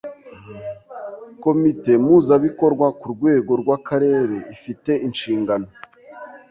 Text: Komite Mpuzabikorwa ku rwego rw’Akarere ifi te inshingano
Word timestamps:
Komite 1.43 1.91
Mpuzabikorwa 2.03 2.87
ku 2.99 3.05
rwego 3.13 3.51
rw’Akarere 3.61 4.37
ifi 4.53 4.73
te 4.83 4.93
inshingano 5.07 5.67